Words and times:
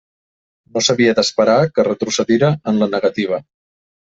No 0.77 0.81
s'havia 0.87 1.13
d'esperar 1.19 1.57
que 1.75 1.85
retrocedira 1.89 2.51
en 2.73 2.81
la 2.87 2.89
negativa. 2.97 3.41